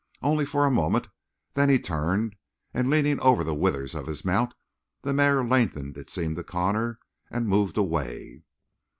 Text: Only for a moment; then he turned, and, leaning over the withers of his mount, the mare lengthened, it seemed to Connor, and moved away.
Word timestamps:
Only 0.23 0.47
for 0.47 0.65
a 0.65 0.71
moment; 0.71 1.09
then 1.53 1.69
he 1.69 1.77
turned, 1.77 2.35
and, 2.73 2.89
leaning 2.89 3.19
over 3.19 3.43
the 3.43 3.53
withers 3.53 3.93
of 3.93 4.07
his 4.07 4.25
mount, 4.25 4.55
the 5.03 5.13
mare 5.13 5.45
lengthened, 5.45 5.95
it 5.95 6.09
seemed 6.09 6.37
to 6.37 6.43
Connor, 6.43 6.97
and 7.29 7.47
moved 7.47 7.77
away. 7.77 8.41